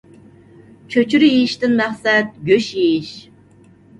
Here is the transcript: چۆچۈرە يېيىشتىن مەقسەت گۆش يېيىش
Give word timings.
چۆچۈرە 0.93 1.27
يېيىشتىن 1.33 1.77
مەقسەت 1.81 2.31
گۆش 2.47 2.71
يېيىش 2.79 3.13